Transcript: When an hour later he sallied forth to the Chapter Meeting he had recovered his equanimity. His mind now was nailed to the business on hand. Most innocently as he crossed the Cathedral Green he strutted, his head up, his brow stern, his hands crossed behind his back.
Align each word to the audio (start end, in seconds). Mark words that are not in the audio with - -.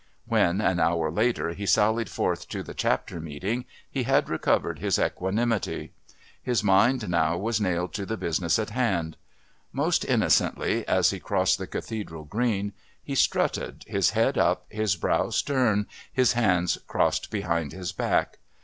When 0.25 0.61
an 0.61 0.79
hour 0.79 1.11
later 1.11 1.51
he 1.51 1.67
sallied 1.67 2.09
forth 2.09 2.47
to 2.49 2.63
the 2.63 2.73
Chapter 2.73 3.19
Meeting 3.19 3.65
he 3.87 4.01
had 4.01 4.29
recovered 4.31 4.79
his 4.79 4.97
equanimity. 4.97 5.91
His 6.41 6.63
mind 6.63 7.07
now 7.07 7.37
was 7.37 7.61
nailed 7.61 7.93
to 7.93 8.07
the 8.07 8.17
business 8.17 8.57
on 8.57 8.69
hand. 8.69 9.15
Most 9.71 10.03
innocently 10.03 10.87
as 10.87 11.11
he 11.11 11.19
crossed 11.19 11.59
the 11.59 11.67
Cathedral 11.67 12.23
Green 12.23 12.73
he 13.03 13.13
strutted, 13.13 13.83
his 13.85 14.09
head 14.09 14.39
up, 14.39 14.65
his 14.71 14.95
brow 14.95 15.29
stern, 15.29 15.85
his 16.11 16.33
hands 16.33 16.79
crossed 16.87 17.29
behind 17.29 17.71
his 17.71 17.91
back. 17.91 18.39